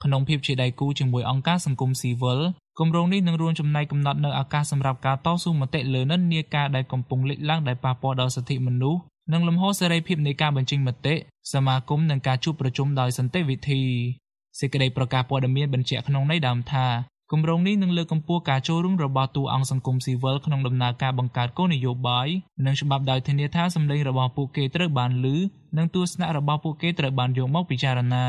[0.05, 2.41] ក្នុងភាពជាដៃគូជាមួយអង្គការសង្គមស៊ីវិល
[2.79, 9.01] គម្រោងនេះនឹងរួមចំណែកកំណត់នូវឱកាសសម្រាប់ការតស៊ូមតិលើនិន្នាការដែលកំពុងលេចឡើងដែលប៉ះពាល់ដល់សិទ្ធិមនុស្ស
[9.33, 11.15] និងលំហសេរីភាពនៃការបញ្ចេញមតិ
[11.53, 13.81] សមាគមនិងការជួបប្រជុំដោយសន្តិវិធី
[14.61, 16.87] សេចក្តីប្រកាសព័ត៌មានបញ្ជាក់ក្នុងន័យដើមថា
[17.35, 22.29] គម្រោងនេះនឹងលើកកម្ពស់ការចូលរួមរបស់តួអង្គសង្គមស៊ីវិលក្នុងដំណើរការបង្កើតគោលនយោបាយ
[22.67, 25.27] និងច្បាប់ដោយធានាថាសម្លេងរបស់ពួកគេត្រូវបានឮ
[25.79, 28.27] និងទស្សនៈរបស់ពួកគេត្រូវបានយកមកពិចារណា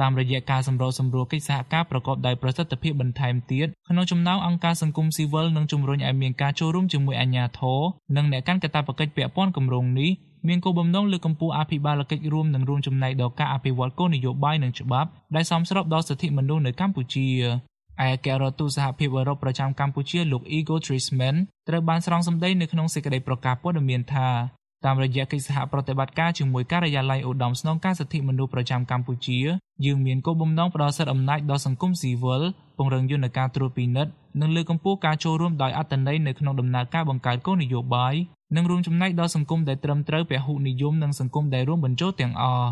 [0.00, 7.80] តាមរយៈការសម្របសម្រួលកិច្ចសហការប្រកបដោយប្រសិទ្ធភាពបន្ថែមទៀតក្នុងចំណោមអង្គការសង្គមស៊ីវិលនិងជំរុញឲ្យមានការចូលរួមជាមួយអាជ្ញាធរ
[8.16, 10.10] និងអ្នកកាន់កាតព្វកិច្ចពាក់ព័ន្ធគម្រោងនេះ
[10.48, 17.28] មានគោលបំណងលើកកម្ពស់អភិបាលកិច្ចរួមនិងរួមចំណែកដល់ការអភិវឌ្ឍគោលនយោបាយនិងច្បាប់ដែលសមស្របដល់សិទ្ធិមនុស្សនៅកម្ពុជា
[18.04, 21.36] ឯអគ្គរដ្ឋទូតសហភាពអឺរ៉ុបប្រចាំកម្ពុជាលោក Igor Treisman
[21.68, 24.28] ត្រូវបានស្រង់សម្ដីនៅក្នុងសេចក្តីប្រកាសព័ត៌មានថា
[24.84, 29.38] តាមរយៈកិច្ចសហប្រតិបត្តិការជាមួយការិយាល័យឧត្តមស្នងការសិទ្ធិមនុស្សប្រចាំកម្ពុជា
[29.84, 32.42] យើងមានគោលបំណងផ្ដល់សិទ្ធិអំណាចដល់សង្គមស៊ីវិល
[32.76, 38.14] ពង្រឹងយន្តការត្រួតពិនិត្យនិងលើកកម្ពស់ការចូលរួមដោយអត្ថន័យនៅក្នុងដំណើរការបង្កើតគោលនយោបាយ
[38.56, 42.70] និងរួមចំណែកដល់សង្គមដែលត្រឹមត្រូវពហុនិយមនិងសង្គមដែលរួមបញ្ចូលទាំងអស់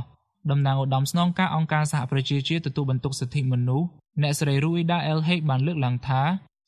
[0.50, 3.86] តំណាងឧត្តមស្នងការអង្គការសហប្រជាជាតិទទួលបន្ទុកសិទ្ធិមនុស្ស
[4.22, 6.22] អ្នកស្រី Ruida El Haig បានលើកឡើងថា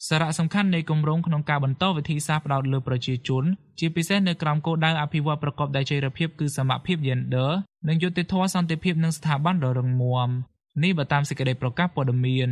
[0.08, 3.44] សារៈសំខាន់នៃគម្រោងក្នុងការបន្តវិធីសាស្ត្រផ្ដោតលើប្រជាជន
[3.78, 7.50] ជាពិសេសនៅក្រោមគោលដៅអភិវឌ្ឍប្រកបដោយចីរភាពគឺសមភាព Gender
[7.88, 10.30] និងយុត្តិធម៌សន្តិភាពនិងស្ថាប័នដ៏រឹងមាំ
[10.82, 12.50] នេះបើតាមសេចក្តីប្រកាសព័ត៌មាន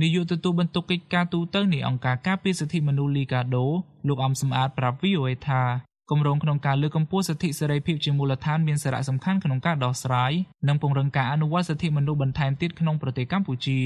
[0.00, 3.66] នាយកទទួលបន្ទុកកិច្ចការទូតនៃអង្គការការពារសិទ្ធិមនុស្សលីកាដូ
[4.08, 5.62] លោកអំសំអាតប្រាប់ VOA ថា
[6.10, 10.32] គម្រោងក្នុងការលើកកម្ពស់សិទ្ធិសេរីភាពជាមូលដ្ឋានមានសារៈសំខាន់ក្នុងការដោះស្រាយ
[10.68, 13.78] និងពង្រឹងការអនុវត្តសិទ្ធិមនុស្សបន្ថែមទៀតក្នុងប្រទេសកម្ពុជា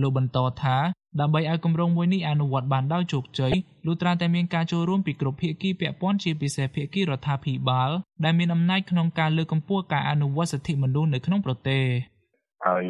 [0.00, 0.76] លោកបន្តថា
[1.20, 3.54] ដើម្បីឲ្យគម្រោងមួយនេះអនុវត្តបានដោយជោគជ័យ
[3.86, 7.90] លុះត្រាតែមានការចូលរួមពីគ្រប់ភាគីពាក់ព័ន្ធជាពិសេសភាគីរដ្ឋាភិបាល
[8.24, 11.84] ដែលមានអំណាចក្នុងការលើកកម្ពស់ការអនុវត្តសិទ្ធិមនុស្សនៅក្នុងប្រទេស
[12.66, 12.84] ហើយ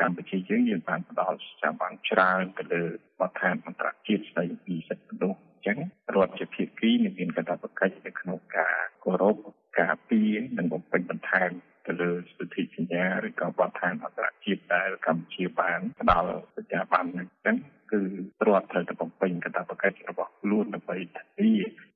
[0.00, 2.82] កម្ពុជាយើងយើងបានផ្ដល់ស្ថាប័នច្រើនទៅលើ
[3.20, 5.78] បទដ្ឋានអន្តរជាតិស្ដីពីសិទ្ធិមនុស្សអញ្ចឹង
[6.14, 9.36] រដ្ឋជាភាគីមានកាតព្វកិច្ចនៅក្នុងការគោរព
[9.80, 11.50] ការពារនិងបំពេញបន្ថែម
[11.86, 17.56] ទៅលើសិទ្ធិសញ្ញាឬក៏បទដ្ឋានអន្តរជាតិដែលកម្ពុជាបានផ្ដល់សញ្ញាបត្រហ្នឹងចឹង
[17.92, 18.00] គឺ
[18.46, 21.52] រដ្ឋត្រូវតែបំពេញកាតព្វកិច្ចរបស់ខ្លួនដើម្បីធានា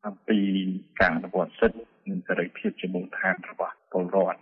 [0.06, 0.40] អំពី
[1.00, 4.40] ការអនុវត្តសិទ្ធិនិងសេរីភាពជាមូលដ្ឋានរបស់ពលរដ្ឋ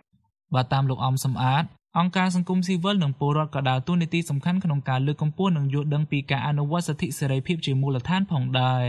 [0.55, 1.63] បាទតាមលោកអំសំអាត
[1.99, 8.83] អង្គការសង្គមស៊ីវិលនិងពលរដ្ឋក៏ដើរតួនាទីសំខាន់ក្នុងការលើកកម្ពស់និងយល់ដឹងពីការអនុវត្តសិទ្ធិសេរីភាពជាមូលដ្ឋានផងដែរ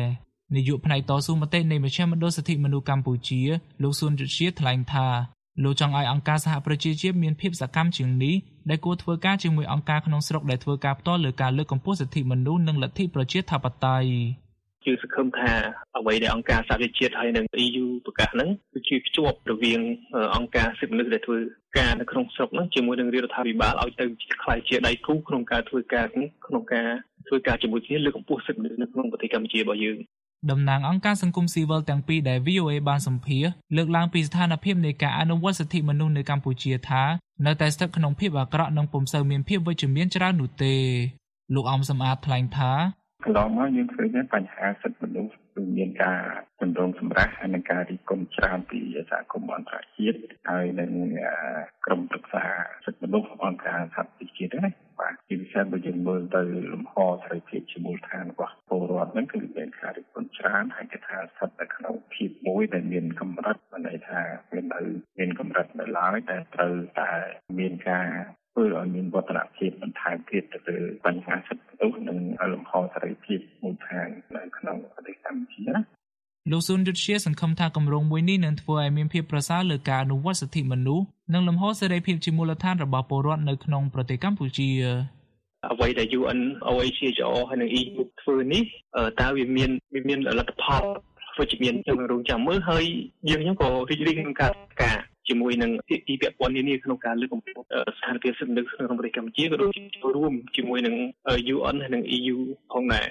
[0.55, 3.41] នាយកផ្នែកតស៊ូមតិនៃមជ្ឈមណ្ឌលសិទ្ធិមនុស្សកម្ពុជា
[3.83, 5.07] លោកស៊ុនយុជាថ្លែងថា
[5.63, 8.35] លោកចង់ឲ្យអង្គការសហប្រជាជាតិមានភាពសកម្មជាងនេះ
[8.71, 14.11] ដែលគួរធ្វើការជាមួយអង្គការក្នុងស្រុកដែលធ្វើការផ្ទាល់លើការលើកកម្ពស់សិទ្ធិមនុស្សនិងលទ្ធិប្រជាធិបតេយ្យ
[14.87, 15.53] យើងសង្ឃឹមថា
[15.99, 19.81] អ្វីដែលអង្គការសហប្រជាជាតិហើយនិង EU ប្រកាសហ្នឹងគឺជាភ្ជាប់រវាង
[20.37, 21.39] អង្គការសិទ្ធិមនុស្សដែលធ្វើ
[21.79, 24.05] ការនៅក្នុងស្រុកហ្នឹងជាមួយនឹងរដ្ឋាភិបាលឲ្យទៅ
[24.43, 26.07] ខ្លាយជាដៃគូក្នុងការធ្វើការ
[26.47, 26.89] ក្នុងការ
[27.29, 29.99] ធ្វើការជាមួយគ្នាលើកកម្ពស់សិទ្ធិមនុស្សនៅក្នុងប្រទេសកម្ពុជារបស់យើង
[30.51, 33.45] តំណាងអង្គការសង្គមស៊ីវិលទាំងពីរដែល VOA បានសម្ភាស
[33.77, 37.03] លើកឡើងពីស្ថានភាពនៃការអនុវត្តសិទ្ធិមនុស្សនៅកម្ពុជាថា
[37.47, 40.75] នៅតែស្ថិតក្នុងភាពអាក្រក់និងពុំសូវមានភាពវិជ្ជមានច្រើននោះទេ
[41.55, 42.73] លោកអំសំអាតថ្លែងថា
[43.25, 46.23] កន្លងមកយើងឃើញថាបញ្ហាសិទ្ធិមនុស្សគឺមានការ
[46.61, 48.79] ជំរុញសម្រាប់ហើយនឹងការរីកគំច្រើនពី
[49.11, 50.91] សហគមន៍អន្តរជាតិហើយនឹង
[51.87, 52.45] ក្រុមប្រឹក្សា
[52.85, 63.57] សិទ្ធិមនុស្សអង្គការសហប្រជាជាតិណាបាទជាពិសេសបើយើងមើលទៅលំហសេរីភាពជាមូលដ្ឋានរបស់ពលរដ្ឋហ្នឹងគឺមានការរីកគំច្រើនហើយគេថាស្ថិតនៅក្នុងភាពមួយដែលមានកម្រិត
[63.87, 64.21] ន័យថា
[64.53, 64.83] មាននៅ
[65.19, 67.11] មានកម្រិតនៅឡើយតែត្រូវតែ
[67.59, 68.09] មានការ
[68.53, 72.19] ធ្វើឲ្យមានវឌ្ឍនភាពបន្ថែមទៀតទៅលើបញ្ហាសិទ្ធិមនុស្សនិង
[72.53, 75.81] លំហសេរីភាពមូលដ្ឋាននៅក្នុងប្រទេសកម្ពុជាណា
[76.51, 84.69] លោកស៊ុនយុទ្ធជាសង្ឃឹមថាគម្រោងមួយនេះនឹងធ្វើឲ្យមានភាពប្រសើរលើការអនុវត្តសិទ្ធិមនុស្សនិងលំហសេរីភាពជាមូលដ្ឋានរបស់ពលរដ្ឋនៅក្នុងប្រទេសកម្ពុជា
[85.73, 88.63] អ្វីដែល UN OHCHR ហើយនិង EU ធ្វើនេះ
[89.21, 90.83] តើវាមានវាមានលទ្ធផល
[91.39, 92.85] វិជ្ជមានយើងរងចាំមើលហើយ
[93.31, 97.57] យើងខ្ញុំក៏រីករាយក្នុងការការ ជាមួយនឹងភាគីពាក់ព័ន្ធនានាក្នុងការលើកកម្ពស់
[97.97, 100.95] ស្ថានភាពសិទ្ធិមនុស្សក្នុងប្រទេសកម្ពុជាក៏ដូចជាចូលរួមជាមួយនឹង
[101.55, 102.37] UN ហើយនិង EU
[102.73, 103.09] ផងដែរ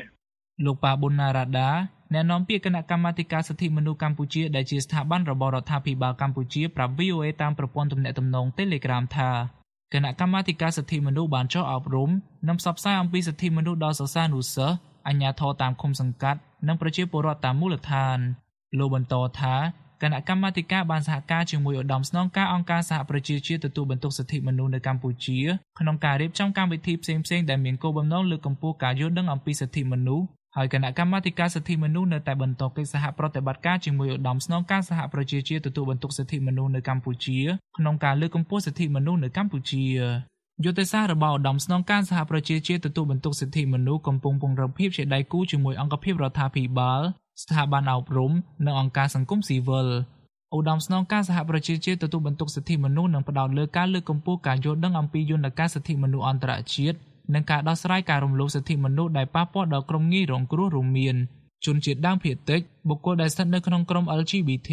[0.66, 1.70] លោកប៉ាប៊ុនណារ៉ាដា
[2.14, 9.30] អ្នកនាំពាក្យគណៈកម្មាធិការសិទ្ធិមនុស្សកម្ពុជាដែលជាស្ថាប័នរបស់រដ្ឋាភិបាលកម្ពុជាប្រាប់ VOA តាមប្រព័ន្ធទំនាក់ទំនង Telegram ថា
[9.94, 12.10] គណៈកម្មាធិការសិទ្ធិមនុស្សបានចុះអប់រំ
[12.48, 14.76] និងផ្សព្វផ្សាយអំពីសិទ្ធិមនុស្សដល់សិស្សានុសិស្ស
[15.08, 18.18] អាជ្ញាធរតាមឃុំសង្កាត់និងប្រជាពលរដ្ឋតាមមូលដ្ឋាន
[18.80, 19.56] លោកបន្តថា
[20.02, 25.40] គណៈកម្មាធិការបានសហការជាមួយឧត្តមស្នងការអង្គការសហប្រជាជាតិទទួលបន្ទុកសិទ្ធិមនុស្សនៅកម្ពុជា
[25.80, 30.26] ក្នុងការរៀបចំកម្មវិធីផ្សេងៗដែលមានគោលបំណងលើកកម្ពស់ការយល់ដឹងអំពីសិទ្ធិមនុស្ស
[30.58, 37.40] ហើយគណៈកម្មាធិការសិទ្ធិមនុស្សនៅតែបន្តកិច្ចសហប្រតិបត្តិការជាមួយឧត្តមស្នងការសហប្រជាជាតិទទួលបន្ទុកសិទ្ធិមនុស្សនៅកម្ពុជា
[37.78, 39.84] ក្នុងការលើកកម្ពស់សិទ្ធិមនុស្សនៅកម្ពុជា
[40.64, 47.02] យុទ្ធសាស្ត្ររបស់ឧត្តមស្នងការសហប្រជាជាតិទទួលបន្ទុកសិទ្ធិមនុស្សកំពុងពង្រឹងភាពជាដៃគូជាមួយអង្គភាពរដ្ឋាភិបាល
[47.42, 48.32] ស្ថាប័នអប់រំ
[48.66, 49.88] និងអង្គការសង្គមស៊ីវិល
[50.56, 56.98] ឧត្តមស្នងការសហប្រជាជាតិទទួលបន្ទុកសិទ្ធិមនុស្សនឹងផ្ដោតលើការលើកកម្ពស់ការយល់ដឹងអំពីយន្តការសិទ្ធិមនុស្សអន្តរជាតិ
[57.34, 61.16] និងការដោះស្រាយការរំលោភសិទ្ធិមនុស្សដែលប៉ះពាល់ដល់ក្រុមងាយរងគ្រោះរួមមាន
[61.66, 64.70] ជនជាតិដើមភាគតិចបុគ្គលដែលស្ថិតនៅក្នុងក្រុម LGBT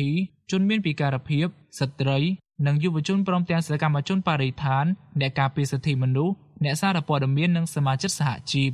[0.51, 1.47] ជនមានពិការភាព
[1.79, 2.19] ស្ត្រី
[2.66, 4.85] និងយុវជនព្រមទាំងសកម្មជនបរិស្ថាន
[5.21, 8.71] អ្នកការពារសិទ្ធិមនុស្សអ្នកសារព័ត៌មាននិងសមាជិកសហជីព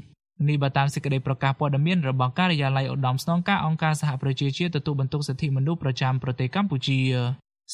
[0.49, 6.99] នេះបើតាមសេចក្តីប្រកាសព័ត៌មានរបស់ការិយាល័យឧត្តមស្នងការអង្គការសហប្រជាជាតិទទួលបន្ទុកសិទ្ធិមនុស្សប្រចាំប្រទេសកម្ពុជា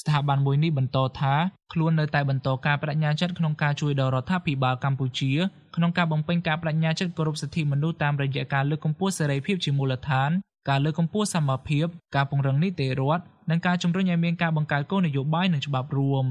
[0.00, 1.34] ស្ថាប័នមួយនេះបន្តថា
[1.72, 5.32] ខ្លួននៅតែបន្តការបដិញ្ញាចិត្តក្នុងការជួយដល់រដ្ឋាភិបាលកម្ពុជា
[5.76, 10.30] ក្នុងការបំពេញការបដិញ្ញាចិត្តគោរពសិទ្ធិមនុស្សតាមរយៈការលើកកម្ពស់សេរីភាពជាមូលដ្ឋាន
[10.68, 16.26] ការលើកកម្ពស់សមភាព ការពង្រឹងនីតិរដ្ឋនិងការជំរុញឲ្យមានការបង្កើតគោលនយោបាយនិងច្បាប់រួម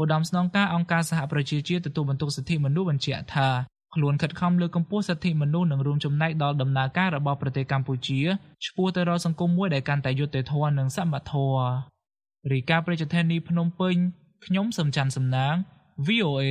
[0.00, 3.48] ឧត្តមស្នងការអង្គការសហប្រជាជាតិទទួលបន្ទុកសិទ្ធិមនុស្សបញ្ជាក់ថា
[3.94, 8.20] ខ្លួនខិតខំលើកកម្ពស់សិទ្ធិមនុស្សនិងរួមចំណែកដល់ដំណើរការរបស់ប្រទេសកម្ពុជា
[8.64, 11.66] ឆ្ពោះទៅរកសង្គមមួយដែលកាន់តែយុត្តិធម៌និងសមធម៌
[12.52, 13.96] រីកាប្រជាធានីភ្នំពេញ
[14.46, 15.54] ខ្ញុំ សំច័ន្ទសំណាង
[16.06, 16.42] VOA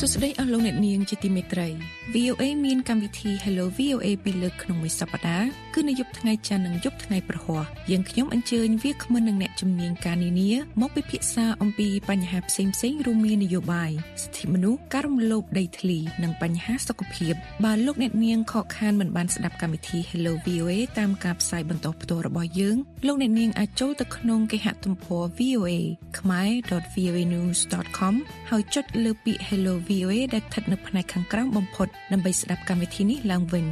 [0.00, 1.68] សួស្តីអស់លោកអ្នកនាងជាទីមេត្រី
[2.14, 10.50] VOA មានកម្មវិធី Hello VOA ពីរលើកក្នុងមួយសប្តាហ៍គឺនៅយប់ថ្ងៃច័ន្ទនិងយប់ថ្ងៃប្រហ័សយើងខ្ញុំអញ្ជើញវាគ្មិននិងអ្នកជំនាញការនានា
[10.80, 13.90] មកពិភាក្សាអំពីបញ្ហាផ្សេងផ្សេងរួមមាននយោបាយ
[14.22, 22.76] សិទ្ធិមនុស្សការរំលោភដីធ្លីនិងបញ្ហាសុខភាពបើលោកអ្នកនាងខកខានមិនបានស្ដាប់កម្មវិធី Hello VOA តាមការផ្សាយបន្តផ្ទាល់របស់យើង
[23.06, 25.70] លោកអ្នកនាងអាចចូលទៅក្នុងគេហទំព័រ VOA
[26.18, 28.14] khmer.voanews.com
[28.50, 33.66] ហើយចុចលើពាក្យ Hello VOA ដែលស្ថិតនៅផ្នែកខាងក្រោមបំផុតដើម្បីស្ដាប់កម្មវិធីនេះឡើងវិញ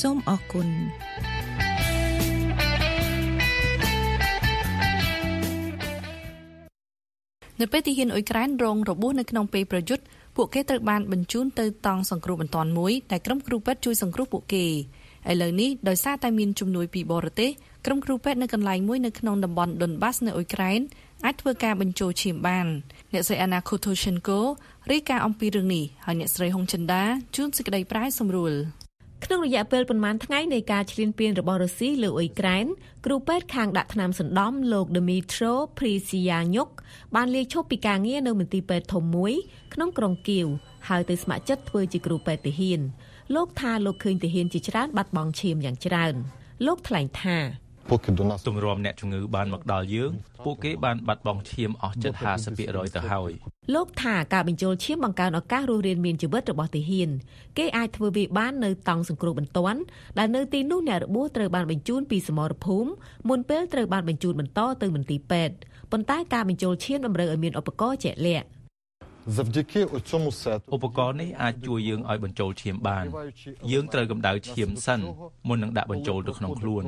[0.00, 0.68] សូមអរគុណ
[7.60, 10.04] នៅពេលទីហ៊ានអ៊ុយក្រែនរងរបួសនៅក្នុងពេលប្រយុទ្ធ
[10.36, 14.64] ពួកគេត្រូវបានបញ្ជូនទៅតង់សង្គ្រោះបន្ទាន់មួយតែក្រុមគ្រូពេទ្យជួយសង្គ្រោះពួកគេ
[15.30, 17.50] ឥឡូវនេះដោយសារតែមានជំនួយពីបរទេស
[17.86, 20.80] ក្រុមគ្រូពេទ្យនៅកន្លែងមួយនៅក្នុងតំបន់ដុនបាសនៅអ៊ុយក្រែន
[21.24, 22.66] អាចធ្វើការបញ្ចូលឈាមបាន
[23.12, 24.40] អ្នកស្រីអាណាខូតូសិនកូ
[24.90, 27.02] រាយការណ៍អំពីរឿងនេះហើយអ្នកស្រីហុងចិន្តា
[27.36, 28.54] ជួនសេចក្តីប្រាយសម្រួល
[29.24, 32.66] ក្នុងរយៈពេលប្រមាណថ្ងៃនៃការឈ្លានពានរបស់រុស្ស៊ីលើអ៊ុយក្រែន
[33.06, 36.70] គ្រូពេទ្យខាងដាក់ថ្នាំសណ្ដំលោក Dmitro Prisianyuk
[37.14, 39.32] បានលាឈប់ពីការងារនៅមន្ទីរពេទ្យធំមួយ
[39.74, 40.46] ក្នុងក្រុងគៀវ
[40.88, 42.80] ហើយទៅស្ម័គ្រចិត្តធ្វើជាគ្រូពេទ្យទាហាន
[43.34, 46.14] លោកថាលោកឃើញទាហានជាច្រើនបាត់បង់ឈាមយ៉ាងច្រើន
[46.66, 47.38] លោកថ្លែងថា
[48.46, 50.12] ទម្រាំអ្នកជំងឺបានមកដល់យើង
[50.44, 52.12] ពួកគេបានបាត់បង់ឈាមអស់ជិត
[52.54, 53.32] 50%ទៅហើយ
[53.74, 57.08] លោកថាការបញ្ចូលឈាមបង្កើនឱកាសរស់រានមានជីវិតរបស់ទាហាន
[57.58, 59.80] គេអាចធ្វើវាបាននៅតង់សង្គ្រោះបន្ទាន់
[60.18, 62.88] ដែលនៅទីនោះអ្នករបួសត្រូវបានបញ្ជូនពីសមរភូមិ
[63.28, 65.54] មុនពេលត្រូវបានបញ្ជូនបន្តទៅមន្ទីរពេទ្យ
[65.92, 68.46] ប៉ុន្តែការបញ្ចូលឈាមតម្រូវឲ្យមានឧបករណ៍ជាក់លាក់
[70.74, 73.04] ឧបករណ៍នេះអាចជួយយើងឲ្យបញ្ចូលឈាមបាន
[73.72, 75.00] យើងត្រូវកម្ដៅឈាមសិន
[75.48, 76.82] មុននឹងដាក់បញ្ចូលទៅក្នុងខ្លួន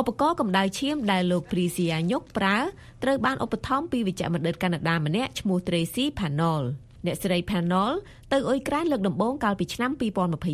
[0.00, 2.56] ឧបករណ៍កម្ដៅឈាមដែលលោកព្រីស៊ីយ៉ាញុកប្រើ
[3.02, 6.64] ត្រូវបានឧបត្ថម្ភពីវិជ្ជបណ្ឌិតកាណាដាម្នាក់ឈ្មោះ Tracy Panol
[7.06, 7.92] អ្នកស្រី Panol
[8.32, 9.90] ទៅអ៊ុយក្រែនលើកដំបូងកាលពីឆ្នាំ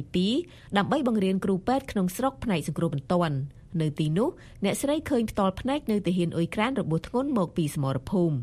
[0.06, 3.36] 2022ដើម្បីបង្រៀនគ្រូពេទ្យក្នុងស្រុកផ្នែកសង្គ្រោះបន្ទាន់
[3.80, 4.28] នៅទីនោះ
[4.64, 8.36] អ្នកស្រីឃើញផ្ទាល់ភ្នែកនៅទាហានអ៊ុយក្រែនរបួសធ្ងន់មកពីសមរភូមិ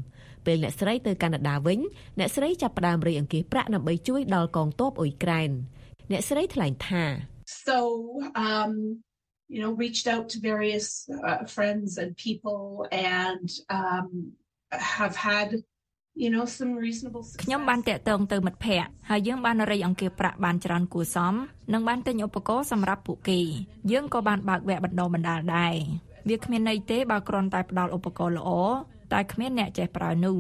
[0.48, 1.80] ពេលអ្នកស្រីទៅកាណាដាវិញ
[2.20, 5.50] អ្នកស្រីចាប់ផ្ដើមរៃអង្គាសប្រាក់ដើម្បីជួយដល់កងទ័ពអ៊ុយក្រែន
[6.12, 7.04] អ្នកស្រីថ្លែងថា
[7.66, 7.78] So
[8.48, 8.72] um
[9.54, 10.88] you know reached out to various
[11.30, 13.48] uh, friends and people and
[13.80, 14.08] um
[14.98, 15.50] have had
[16.24, 21.34] you know some reasonable ខ្ញុំបានតាក់ទងទៅមិត្តភ័ក្តិហើយយើងបានរៃអង្គាសប្រាក់បានច្រើនគួរសម
[21.74, 23.40] និងបានទិញឧបករណ៍សម្រាប់ពួកគេ
[23.92, 25.76] យើងក៏បានបើកវគ្គបណ្ដុះបណ្ដាលដែរ
[26.30, 28.50] វាគ្មានន័យទេបើគ្រាន់តែផ្ដល់ឧបករណ៍ល្អ
[29.14, 30.38] តែគ្មានអ្នកចេះប្រើនោះ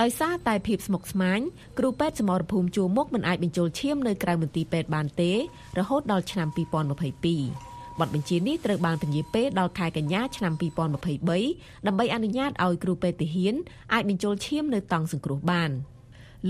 [0.00, 1.40] ដោយសារតែភាពស្មុគស្មាញ
[1.78, 5.32] គ្រូពេទ្យសមរភូមិជួរមុខមិនអាចបញ្ចូលឈាមនៅក្រៅមន្ទីរពេទ្យបានទេ
[5.78, 13.54] រហូតដល់ឆ្នាំ2022បទបញ្ជានេះត្រូវបានពន្យាពេលដល់ខែកញ្ញាឆ្នាំ2023ដើម្បីអនុញ្ញាតឲ្យគ្រូពេទ្យទាហាន
[13.92, 15.70] អាចបញ្ចូលឈាមនៅតង់សង្គ្រោះបាន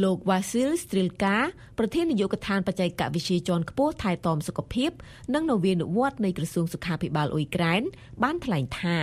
[0.03, 1.37] លោក Vasil Strilka
[1.79, 4.91] ប្រធាននាយកដ្ឋានបច្ចេកវិទ្យាជាន់ខ្ពស់ថែទាំសុខភាព
[5.35, 7.83] និងនវានុវត្តន៍នៃក្រសួងសុខាភិបាលអ៊ុយក្រែន
[8.23, 8.99] បានថ្លែងថា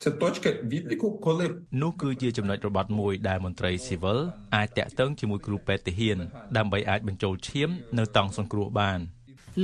[0.00, 1.44] Це точка відліку, коли
[1.82, 4.18] នោះគឺជាចំណុចរបត់មួយដែលមន្ត្រីស៊ីវិល
[4.56, 6.18] អាចតាក់ទងជាមួយគ្រូពេទ្យទាហាន
[6.56, 9.00] ដើម្បីអាចបញ្ចូលឈាមនៅតង់សង្គ្រោះបាន។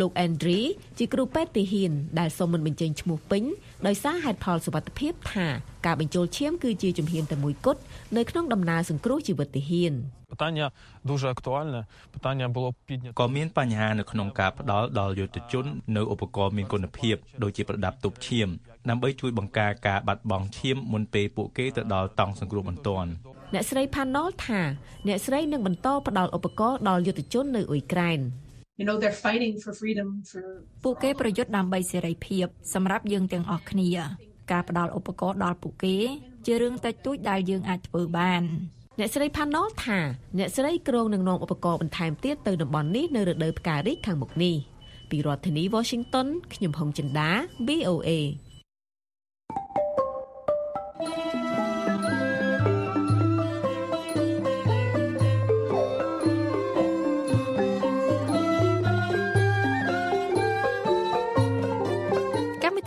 [0.01, 0.61] លោក Andri
[0.99, 3.43] ជាគ្រូពេទ្យទាហានដែលសូមមិនបញ្ចេញឈ្មោះពេញ
[3.87, 5.47] ដោយសារហេតុផលសុវត្ថិភាពថា
[5.87, 7.81] ការបញ្ចូលឈាមគឺជាជំហានតែមួយគត់
[8.17, 9.95] នៅក្នុងដំណើរសង្គ្រោះជីវិតទាហាន
[10.33, 10.71] Питання
[11.05, 11.85] дуже актуальне.
[12.13, 15.67] Питання було піднято ក៏មានបញ្ហានៅក្នុងការផ្ដល់ដល់យុទ្ធជន
[15.97, 18.49] នៅឧបករណ៍មានគុណភាពដូចជាប្រដាប់ទប់ឈាម
[18.89, 23.11] ដើម្បីជួយបង្ការការបាត់បង់ឈាមមុនពេលពួកគេទៅដល់តង់សង្គ្រោះបន្ទាន់
[23.55, 24.61] អ្នកស្រី Panol ថា
[25.09, 28.21] អ្នកស្រីនឹងបន្តផ្ដល់ឧបករណ៍ដល់យុទ្ធជននៅអ៊ុយក្រែន
[28.80, 30.44] you know they're fighting for freedom for
[30.84, 33.90] ពួកគេប្រយុទ្ធដើម្បីសេរីភាពសម្រាប់យើងទាំងអស់គ្នា
[34.52, 35.98] ការផ្ដល់ឧបករណ៍ដល់ពួកគេ
[36.46, 38.44] ជារឿងតិចតួចដែលយើងអាចធ្វើបាន
[39.00, 40.00] អ្នកស្រីផាណូលថា
[40.38, 44.56] អ្នកស្រីក្រុងនឹងនាំឧបករណ៍បន្ថែមទៀតទៅតំបន់នេះនៅរដូវផ្ការីកខាងមុខនេះ
[45.10, 47.30] ពីរដ្ឋធានី Washington ខ្ញុំហុងចិន្តា
[47.68, 48.10] BOA